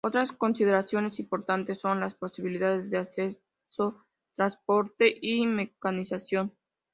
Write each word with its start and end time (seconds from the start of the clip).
Otras 0.03 0.31
consideraciones 0.31 1.19
importantes 1.19 1.79
son 1.79 1.99
las 1.99 2.15
posibilidades 2.15 2.89
de 2.89 2.97
acceso, 2.97 4.03
transporte 4.35 5.15
y 5.21 5.45
mecanización. 5.45 6.55